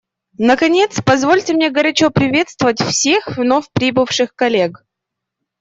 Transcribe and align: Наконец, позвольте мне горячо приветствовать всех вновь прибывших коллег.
Наконец, 0.39 0.99
позвольте 0.99 1.53
мне 1.53 1.69
горячо 1.69 2.09
приветствовать 2.09 2.81
всех 2.81 3.37
вновь 3.37 3.69
прибывших 3.71 4.33
коллег. 4.33 4.83